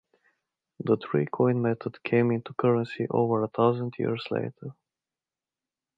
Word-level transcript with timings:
The 0.79 0.97
three 0.97 1.27
coin 1.27 1.61
method 1.61 2.01
came 2.03 2.31
into 2.31 2.55
currency 2.55 3.05
over 3.11 3.43
a 3.43 3.47
thousand 3.47 3.93
years 3.99 4.25
later. 4.31 4.71